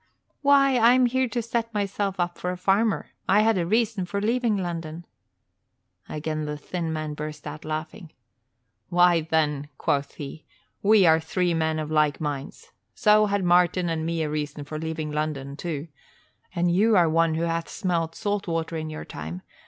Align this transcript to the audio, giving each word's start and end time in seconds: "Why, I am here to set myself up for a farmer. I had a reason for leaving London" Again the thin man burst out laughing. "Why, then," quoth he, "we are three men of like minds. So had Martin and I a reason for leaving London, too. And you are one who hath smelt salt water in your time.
"Why, 0.41 0.77
I 0.77 0.93
am 0.93 1.05
here 1.05 1.27
to 1.27 1.43
set 1.43 1.71
myself 1.75 2.19
up 2.19 2.39
for 2.39 2.49
a 2.49 2.57
farmer. 2.57 3.11
I 3.29 3.41
had 3.41 3.59
a 3.59 3.67
reason 3.67 4.05
for 4.07 4.19
leaving 4.19 4.57
London" 4.57 5.05
Again 6.19 6.45
the 6.45 6.57
thin 6.57 6.91
man 6.91 7.13
burst 7.13 7.45
out 7.45 7.63
laughing. 7.63 8.11
"Why, 8.89 9.21
then," 9.29 9.69
quoth 9.77 10.15
he, 10.15 10.43
"we 10.81 11.05
are 11.05 11.19
three 11.19 11.53
men 11.53 11.77
of 11.77 11.91
like 11.91 12.19
minds. 12.19 12.71
So 12.95 13.27
had 13.27 13.43
Martin 13.43 13.89
and 13.89 14.09
I 14.09 14.13
a 14.23 14.27
reason 14.27 14.63
for 14.63 14.79
leaving 14.79 15.11
London, 15.11 15.55
too. 15.55 15.87
And 16.55 16.71
you 16.71 16.97
are 16.97 17.07
one 17.07 17.35
who 17.35 17.43
hath 17.43 17.69
smelt 17.69 18.15
salt 18.15 18.47
water 18.47 18.75
in 18.75 18.89
your 18.89 19.05
time. 19.05 19.43